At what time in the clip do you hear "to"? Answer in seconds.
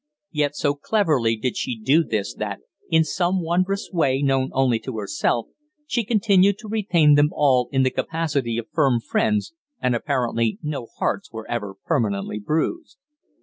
4.79-4.97, 6.57-6.67